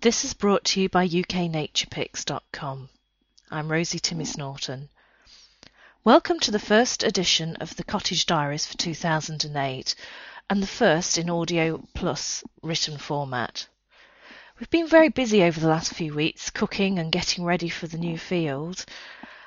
[0.00, 2.88] This is brought to you by UKNaturePicks.com.
[3.50, 4.90] I'm Rosie Timmis Norton.
[6.04, 9.96] Welcome to the first edition of the Cottage Diaries for 2008
[10.48, 13.66] and the first in Audio Plus written format.
[14.60, 17.98] We've been very busy over the last few weeks cooking and getting ready for the
[17.98, 18.84] new field.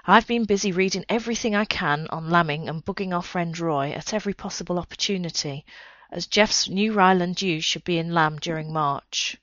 [0.06, 4.14] I've been busy reading everything I can on lambing and bugging our friend Roy at
[4.14, 5.66] every possible opportunity,
[6.12, 9.38] as Jeff's new Ryeland ewes should be in lamb during March.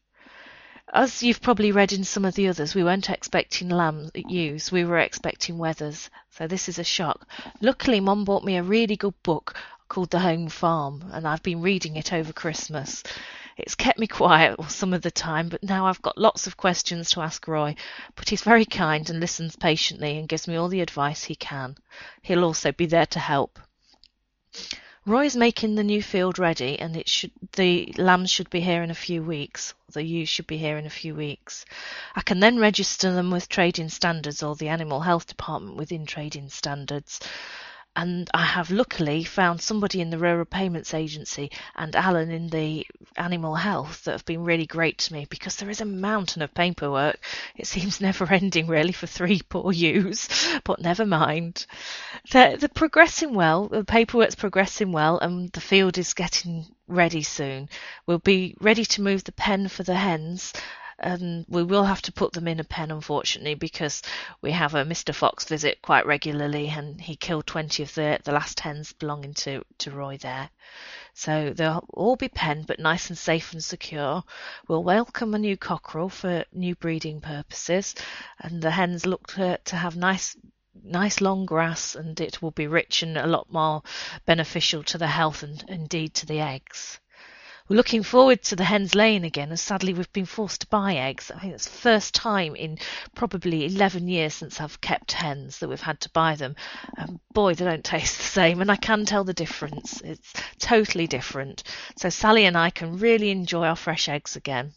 [0.94, 4.86] As you've probably read in some of the others, we weren't expecting lamb ewes, we
[4.86, 6.08] were expecting wethers.
[6.30, 7.28] so this is a shock.
[7.60, 9.54] Luckily, Mum bought me a really good book
[9.88, 13.02] called The Home Farm, and I've been reading it over Christmas.
[13.58, 17.10] It's kept me quiet some of the time, but now I've got lots of questions
[17.10, 17.74] to ask Roy.
[18.16, 21.76] But he's very kind and listens patiently and gives me all the advice he can.
[22.22, 23.58] He'll also be there to help.
[25.08, 28.90] Roy's making the new field ready, and it should the lambs should be here in
[28.90, 29.72] a few weeks.
[29.92, 31.64] The ewes should be here in a few weeks.
[32.14, 36.50] I can then register them with trading standards or the animal health department within trading
[36.50, 37.20] standards
[37.98, 42.86] and I have luckily found somebody in the Rural Payments Agency and Alan in the
[43.16, 46.54] Animal Health that have been really great to me because there is a mountain of
[46.54, 47.18] paperwork.
[47.56, 50.28] It seems never ending really for three poor ewes,
[50.64, 51.66] but never mind.
[52.30, 53.66] They're, they're progressing well.
[53.66, 57.68] The paperwork's progressing well, and the field is getting ready soon.
[58.06, 60.52] We'll be ready to move the pen for the hens
[60.98, 64.02] and we will have to put them in a pen, unfortunately, because
[64.42, 65.14] we have a Mr.
[65.14, 69.64] Fox visit quite regularly, and he killed 20 of the, the last hens belonging to,
[69.78, 70.50] to Roy there.
[71.14, 74.24] So they'll all be penned, but nice and safe and secure.
[74.66, 77.94] We'll welcome a new cockerel for new breeding purposes,
[78.40, 80.36] and the hens look to, to have nice
[80.84, 83.82] nice long grass and it will be rich and a lot more
[84.26, 87.00] beneficial to the health and indeed to the eggs.
[87.68, 90.94] We're looking forward to the hens laying again, and sadly we've been forced to buy
[90.94, 91.30] eggs.
[91.30, 92.78] I think it's the first time in
[93.14, 96.56] probably 11 years since I've kept hens that we've had to buy them.
[96.96, 100.00] Um, boy, they don't taste the same, and I can tell the difference.
[100.00, 101.62] It's totally different.
[101.96, 104.72] So Sally and I can really enjoy our fresh eggs again.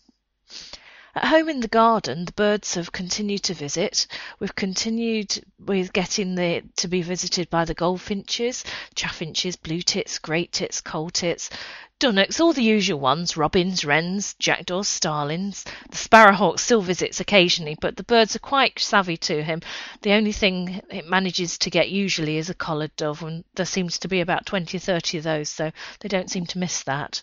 [1.14, 4.08] At home in the garden, the birds have continued to visit.
[4.40, 8.64] We've continued with getting the to be visited by the goldfinches,
[8.96, 11.50] chaffinches, blue tits, great tits, coal tits,
[12.00, 15.66] dunnocks, all the usual ones, robins, wrens, jackdaws, starlings.
[15.90, 19.62] The sparrowhawk still visits occasionally, but the birds are quite savvy to him.
[20.04, 24.00] The only thing it manages to get usually is a collared dove, and there seems
[24.00, 27.22] to be about 20 or 30 of those, so they don't seem to miss that.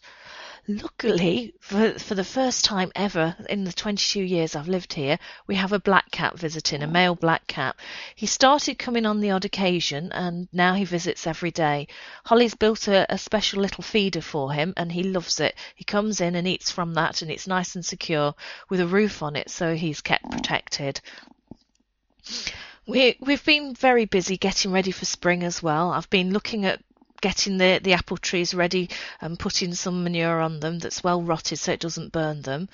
[0.71, 5.55] Luckily, for, for the first time ever in the 22 years I've lived here, we
[5.55, 6.91] have a black cat visiting, a oh.
[6.91, 7.75] male black cat.
[8.15, 11.89] He started coming on the odd occasion and now he visits every day.
[12.27, 15.55] Holly's built a, a special little feeder for him and he loves it.
[15.75, 18.35] He comes in and eats from that and it's nice and secure
[18.69, 20.31] with a roof on it so he's kept oh.
[20.33, 21.01] protected.
[22.87, 25.93] We, we've been very busy getting ready for spring as well.
[25.93, 26.83] I've been looking at
[27.21, 28.91] getting the, the apple trees ready
[29.21, 32.69] and putting some manure on them that's well rotted so it doesn't burn them.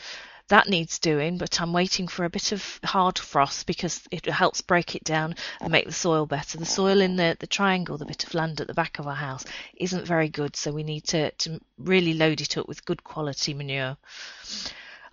[0.49, 4.61] That needs doing, but I'm waiting for a bit of hard frost because it helps
[4.61, 6.59] break it down and make the soil better.
[6.59, 9.15] The soil in the, the triangle, the bit of land at the back of our
[9.15, 13.03] house, isn't very good, so we need to, to really load it up with good
[13.03, 13.97] quality manure.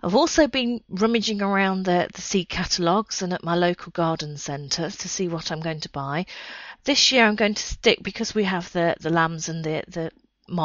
[0.02, 4.90] I've also been rummaging around the, the seed catalogues and at my local garden centre
[4.90, 6.26] to see what I'm going to buy.
[6.84, 10.10] This year I'm going to stick because we have the, the lambs and the, the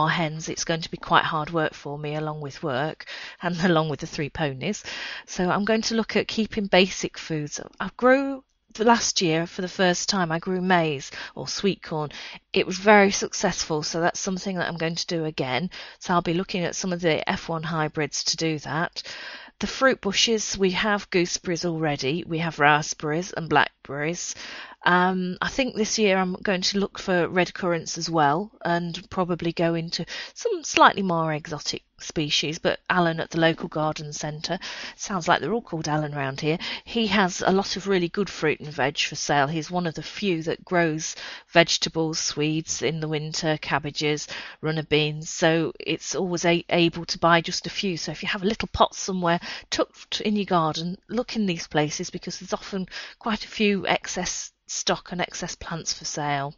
[0.08, 0.50] hens.
[0.50, 3.06] It's going to be quite hard work for me along with work
[3.42, 4.84] and along with the three ponies.
[5.28, 7.60] So I'm going to look at keeping basic foods.
[7.80, 8.44] I grew
[8.84, 12.12] last year for the first time I grew maize or sweet corn.
[12.54, 15.70] It was very successful, so that's something that I'm going to do again.
[16.00, 19.04] So I'll be looking at some of the F1 hybrids to do that.
[19.60, 24.36] The fruit bushes, we have gooseberries already, we have raspberries and blackberries.
[24.86, 29.10] Um, I think this year I'm going to look for red currants as well and
[29.10, 30.06] probably go into
[30.36, 32.60] some slightly more exotic species.
[32.60, 34.60] But Alan at the local garden centre,
[34.96, 38.30] sounds like they're all called Alan around here, he has a lot of really good
[38.30, 39.48] fruit and veg for sale.
[39.48, 41.16] He's one of the few that grows
[41.48, 44.28] vegetables, swedes in the winter, cabbages,
[44.62, 45.30] runner beans.
[45.30, 47.98] So it's always a- able to buy just a few.
[47.98, 49.40] So if you have a little pot somewhere
[49.70, 52.88] tucked in your garden, look in these places because there's often
[53.20, 56.54] quite a few excess stock and excess plants for sale.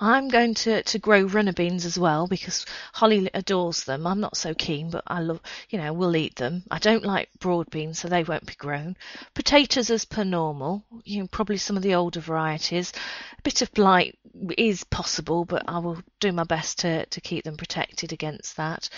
[0.00, 4.06] I'm going to, to grow runner beans as well because Holly adores them.
[4.06, 5.40] I'm not so keen, but I love,
[5.70, 6.62] you know, we'll eat them.
[6.70, 8.96] I don't like broad beans, so they won't be grown.
[9.34, 12.92] Potatoes as per normal, you know, probably some of the older varieties.
[13.38, 14.18] A bit of blight
[14.56, 18.88] is possible, but I will do my best to, to keep them protected against that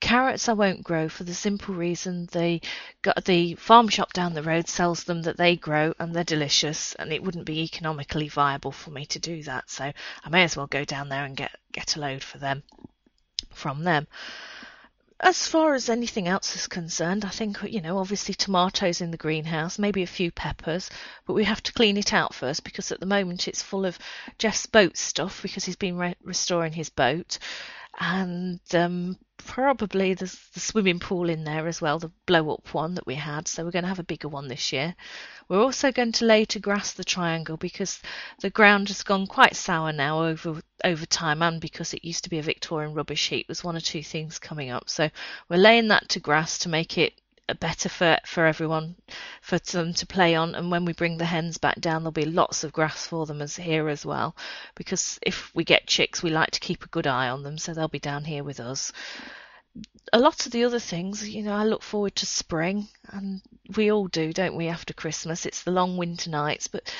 [0.00, 2.60] Carrots I won't grow for the simple reason the
[3.24, 7.12] the farm shop down the road sells them that they grow and they're delicious and
[7.12, 9.68] it wouldn't be economically viable for me to do that.
[9.68, 9.92] So
[10.24, 12.62] I may as well go down there and get get a load for them
[13.52, 14.06] from them.
[15.20, 19.16] As far as anything else is concerned, I think, you know, obviously tomatoes in the
[19.16, 20.90] greenhouse, maybe a few peppers,
[21.26, 23.98] but we have to clean it out first because at the moment it's full of
[24.38, 27.40] Jeff's boat stuff because he's been re- restoring his boat.
[27.98, 33.06] And um, probably the swimming pool in there as well, the blow up one that
[33.06, 33.48] we had.
[33.48, 34.94] So we're going to have a bigger one this year.
[35.48, 38.00] We're also going to lay to grass the triangle because
[38.40, 42.30] the ground has gone quite sour now over over time and because it used to
[42.30, 43.46] be a Victorian rubbish heap.
[43.48, 44.88] There's one or two things coming up.
[44.88, 45.08] So
[45.48, 47.14] we're laying that to grass to make it
[47.54, 48.96] better for, for everyone
[49.40, 50.54] for them to play on.
[50.54, 53.42] And when we bring the hens back down there'll be lots of grass for them
[53.42, 54.36] as here as well.
[54.74, 57.74] Because if we get chicks we like to keep a good eye on them so
[57.74, 58.92] they'll be down here with us.
[60.12, 63.42] A lot of the other things, you know, I look forward to spring, and
[63.76, 64.66] we all do, don't we?
[64.66, 66.92] After Christmas, it's the long winter nights, but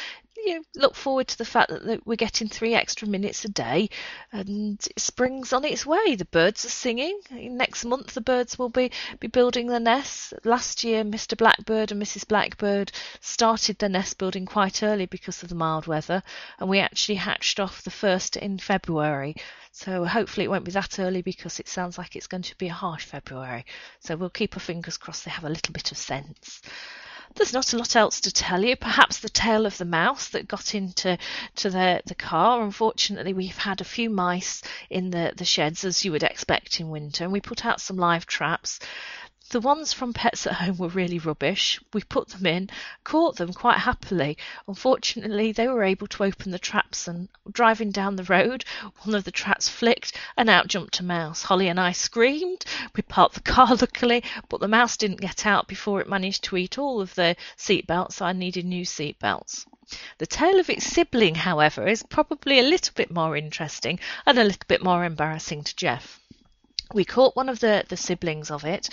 [0.48, 3.90] you look forward to the fact that, that, we're getting three extra minutes a day
[4.32, 6.14] and spring's on its way.
[6.14, 7.20] The birds are singing.
[7.30, 8.90] Next month, the birds will be,
[9.20, 10.32] be building their nests.
[10.44, 11.36] Last year, Mr.
[11.36, 12.26] Blackbird and Mrs.
[12.26, 16.22] Blackbird started their nest building quite early because of the mild weather,
[16.58, 19.34] and we actually hatched off the first in February.
[19.72, 22.68] So hopefully it won't be that early because it sounds like it's going to be
[22.68, 23.64] a harsh February.
[24.00, 26.62] So we'll keep our fingers crossed they have a little bit of sense.
[27.34, 28.76] There's not a lot else to tell you.
[28.76, 31.18] Perhaps the tale of the mouse that got into
[31.56, 32.62] to the, the car.
[32.62, 36.90] Unfortunately, we've had a few mice in the, the sheds, as you would expect in
[36.90, 38.80] winter, and we put out some live traps.
[39.50, 41.80] The ones from Pets at Home were really rubbish.
[41.94, 42.68] We put them in,
[43.02, 44.36] caught them quite happily.
[44.66, 48.66] Unfortunately, they were able to open the traps, and driving down the road,
[49.04, 51.44] one of the traps flicked, and out jumped a mouse.
[51.44, 52.66] Holly and I screamed.
[52.94, 56.58] We parked the car luckily, but the mouse didn't get out before it managed to
[56.58, 58.16] eat all of the seat belts.
[58.16, 59.64] So I needed new seat belts.
[60.18, 64.44] The tale of its sibling, however, is probably a little bit more interesting and a
[64.44, 66.20] little bit more embarrassing to Jeff
[66.94, 68.88] we caught one of the, the siblings of it.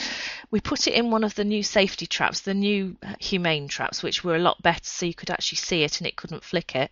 [0.51, 4.03] We put it in one of the new safety traps, the new uh, humane traps,
[4.03, 6.75] which were a lot better so you could actually see it and it couldn't flick
[6.75, 6.91] it.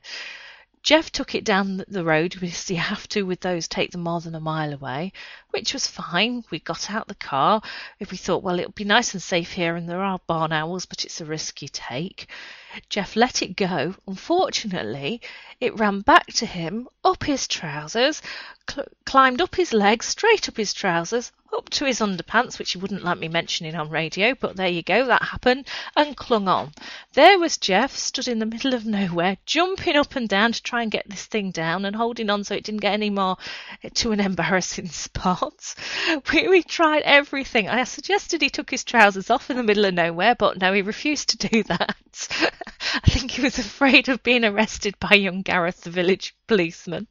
[0.83, 4.19] Jeff took it down the road because you have to with those take them more
[4.19, 5.13] than a mile away,
[5.51, 6.43] which was fine.
[6.51, 7.61] We got out the car.
[7.99, 10.85] If we thought, well, it'll be nice and safe here, and there are barn owls,
[10.85, 12.27] but it's a risk you take.
[12.89, 13.95] Jeff let it go.
[14.07, 15.21] Unfortunately,
[15.61, 18.21] it ran back to him, up his trousers,
[18.69, 22.77] cl- climbed up his legs, straight up his trousers, up to his underpants, which he
[22.77, 26.71] wouldn't like me mentioning on radio, but there you go, that happened, and clung on.
[27.13, 30.81] There was Jeff, stood in the middle of nowhere, jumping up and down to try
[30.81, 33.37] and get this thing down and holding on so it didn't get any more
[33.93, 35.75] to an embarrassing spot.
[36.31, 37.69] We, we tried everything.
[37.69, 40.81] I suggested he took his trousers off in the middle of nowhere, but no, he
[40.81, 41.95] refused to do that.
[43.13, 47.05] I think he was afraid of being arrested by young Gareth, the village policeman.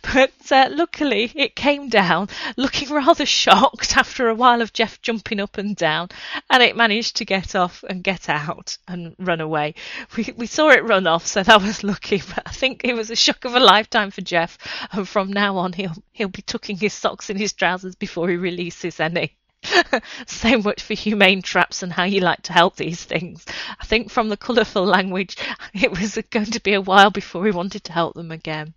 [0.00, 5.38] But uh, luckily, it came down, looking rather shocked after a while of Jeff jumping
[5.38, 6.08] up and down,
[6.48, 9.74] and it managed to get off and get out and run away.
[10.16, 12.22] We, we saw it run off, so that was lucky.
[12.34, 14.56] But I think it was a shock of a lifetime for Jeff,
[14.90, 18.36] and from now on, he'll he'll be tucking his socks in his trousers before he
[18.36, 19.36] releases any.
[20.26, 23.44] so much for humane traps and how you like to help these things.
[23.80, 25.36] I think from the colourful language,
[25.74, 28.74] it was going to be a while before we wanted to help them again.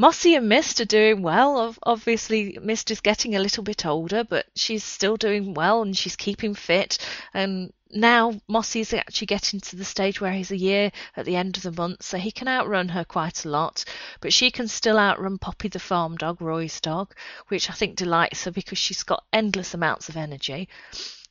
[0.00, 1.74] Mossy and Mist are doing well.
[1.82, 6.14] Obviously, Mist is getting a little bit older, but she's still doing well and she's
[6.14, 6.98] keeping fit.
[7.34, 11.34] And now Mossy is actually getting to the stage where he's a year at the
[11.34, 13.84] end of the month, so he can outrun her quite a lot.
[14.20, 17.12] But she can still outrun Poppy the farm dog, Roy's dog,
[17.48, 20.68] which I think delights her because she's got endless amounts of energy.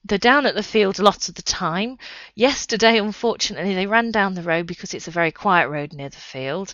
[0.07, 1.97] They're down at the field a lot of the time.
[2.33, 6.15] Yesterday, unfortunately, they ran down the road because it's a very quiet road near the
[6.15, 6.73] field.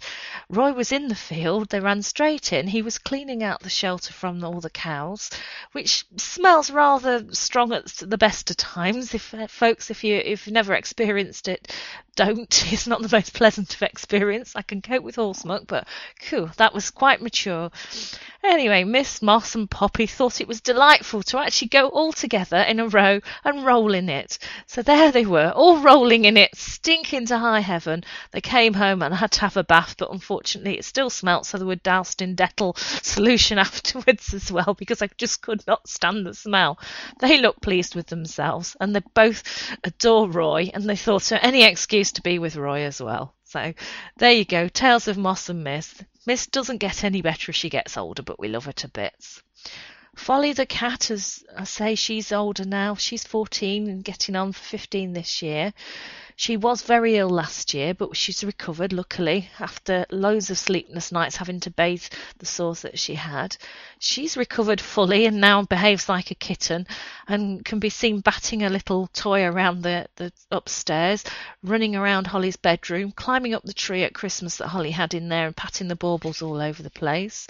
[0.50, 1.70] Roy was in the field.
[1.70, 2.68] They ran straight in.
[2.68, 5.32] He was cleaning out the shelter from all the cows,
[5.72, 9.16] which smells rather strong at the best of times.
[9.16, 11.74] If uh, folks, if you if you've never experienced it,
[12.16, 12.64] don't.
[12.74, 14.56] It's not the most pleasant of experience.
[14.56, 15.88] I can cope with horse muck, but
[16.28, 17.70] cool, that was quite mature.
[18.44, 22.80] Anyway, Miss Moss and Poppy thought it was delightful to actually go all together in
[22.80, 24.38] a row and roll in it.
[24.66, 28.04] So there they were, all rolling in it, stinking to high heaven.
[28.32, 31.58] They came home and had to have a bath, but unfortunately it still smelt, so
[31.58, 36.26] they were doused in Dettol solution afterwards as well because I just could not stand
[36.26, 36.80] the smell.
[37.20, 39.44] They looked pleased with themselves and they both
[39.86, 43.34] adore Roy and they thought so any excuse to be with Roy as well.
[43.46, 43.74] So
[44.18, 46.04] there you go, Tales of Moss and Miss.
[46.26, 49.42] Miss doesn't get any better as she gets older, but we love her to bits.
[50.16, 52.96] Folly the cat, as I say, she's older now.
[52.96, 55.74] She's 14 and getting on for 15 this year.
[56.36, 61.38] She was very ill last year, but she's recovered, luckily, after loads of sleepless nights
[61.38, 62.04] having to bathe
[62.40, 63.56] the sores that she had.
[64.00, 66.88] She's recovered fully and now behaves like a kitten
[67.28, 71.24] and can be seen batting a little toy around the, the upstairs,
[71.62, 75.48] running around Holly's bedroom, climbing up the tree at Christmas that Holly had in there
[75.48, 77.48] and patting the baubles all over the place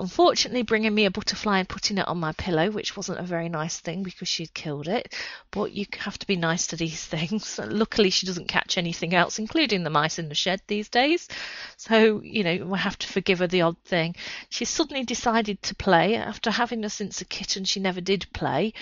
[0.00, 3.48] unfortunately bringing me a butterfly and putting it on my pillow, which wasn't a very
[3.48, 5.14] nice thing because she'd killed it.
[5.50, 7.60] But you have to be nice to these things.
[7.62, 11.28] Luckily, she doesn't catch anything else, including the mice in the shed these days.
[11.76, 14.16] So, you know, we have to forgive her the odd thing.
[14.48, 16.16] She suddenly decided to play.
[16.16, 18.72] After having her since a kitten, she never did play.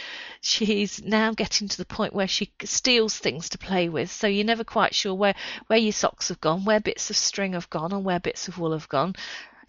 [0.40, 4.10] She's now getting to the point where she steals things to play with.
[4.10, 5.34] So you're never quite sure where,
[5.66, 8.58] where your socks have gone, where bits of string have gone, and where bits of
[8.58, 9.16] wool have gone.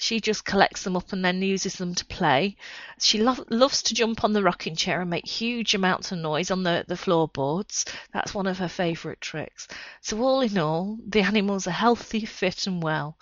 [0.01, 2.55] She just collects them up and then uses them to play.
[2.99, 6.49] She lo- loves to jump on the rocking chair and make huge amounts of noise
[6.51, 7.83] on the, the floorboards.
[8.13, 9.67] That's one of her favourite tricks.
[9.99, 13.19] So, all in all, the animals are healthy, fit, and well.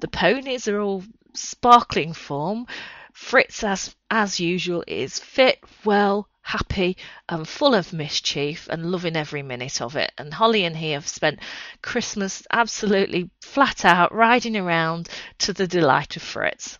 [0.00, 2.66] The ponies are all sparkling form.
[3.14, 6.96] Fritz, as, as usual, is fit, well, happy
[7.28, 10.10] and full of mischief and loving every minute of it.
[10.16, 11.40] And Holly and he have spent
[11.82, 16.78] Christmas absolutely flat out riding around to the delight of Fritz.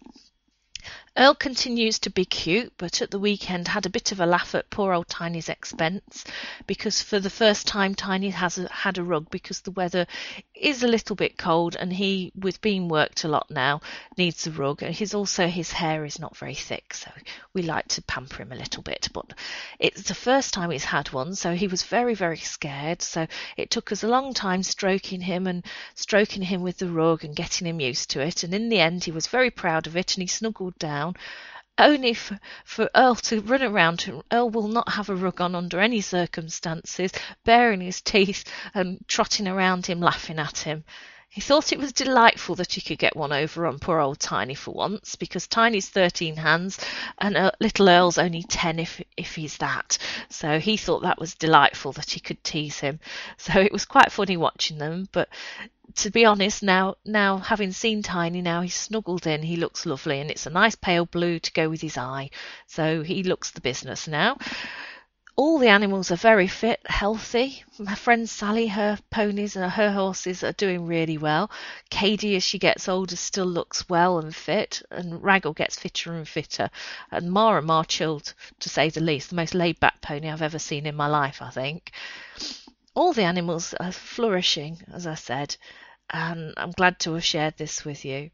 [1.19, 4.55] Earl continues to be cute, but at the weekend had a bit of a laugh
[4.55, 6.25] at poor old Tiny's expense
[6.67, 10.07] because for the first time Tiny has a, had a rug because the weather
[10.59, 13.81] is a little bit cold and he, with being worked a lot now,
[14.17, 14.83] needs a rug.
[14.83, 17.11] And his also his hair is not very thick, so
[17.55, 19.09] we like to pamper him a little bit.
[19.13, 19.35] But
[19.79, 23.03] it's the first time he's had one, so he was very very scared.
[23.03, 27.25] So it took us a long time stroking him and stroking him with the rug
[27.25, 28.43] and getting him used to it.
[28.43, 31.15] And in the end, he was very proud of it and he snuggled down down,
[31.79, 34.11] only for, for Earl to run around.
[34.33, 37.13] Earl will not have a rug on under any circumstances,
[37.45, 38.45] baring his teeth
[38.75, 40.85] and trotting around him, laughing at him.
[41.31, 44.55] He thought it was delightful that he could get one over on poor old Tiny
[44.55, 46.79] for once, because Tiny's thirteen hands
[47.19, 49.99] and little Earl's only ten if if he's that.
[50.31, 52.99] So he thought that was delightful that he could tease him.
[53.37, 55.07] So it was quite funny watching them.
[55.13, 55.29] But
[55.97, 60.21] to be honest, now now having seen Tiny, now he's snuggled in, he looks lovely,
[60.21, 62.31] and it's a nice pale blue to go with his eye.
[62.67, 64.39] So he looks the business now.
[65.59, 67.65] All the animals are very fit, healthy.
[67.81, 71.51] My friend Sally, her ponies and her horses are doing really well.
[71.91, 76.29] Katie, as she gets older, still looks well and fit, and Raggle gets fitter and
[76.29, 76.71] fitter.
[77.11, 79.31] And Mara more chilled, to say the least.
[79.31, 81.91] The most laid back pony I've ever seen in my life, I think.
[82.95, 85.57] All the animals are flourishing, as I said,
[86.11, 88.31] and I'm glad to have shared this with you.